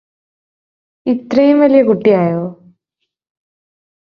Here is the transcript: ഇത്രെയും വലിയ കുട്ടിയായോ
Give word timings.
ഇത്രെയും 1.05 1.59
വലിയ 1.59 1.81
കുട്ടിയായോ 1.83 2.43